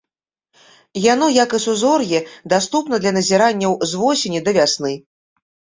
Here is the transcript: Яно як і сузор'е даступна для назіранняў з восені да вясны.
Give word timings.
Яно 1.13 1.27
як 1.43 1.49
і 1.59 1.61
сузор'е 1.67 2.19
даступна 2.55 2.95
для 3.05 3.11
назіранняў 3.21 3.79
з 3.95 4.05
восені 4.07 4.39
да 4.51 4.61
вясны. 4.61 4.93